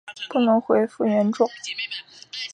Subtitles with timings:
[0.31, 1.47] 不能回复原状